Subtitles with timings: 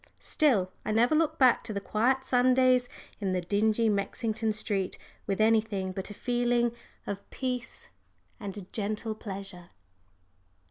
[0.19, 5.39] Still, I never look back to the quiet Sundays in the dingy Mexington street with
[5.39, 7.87] anything but a feeling of peace
[8.39, 9.69] and gentle pleasure.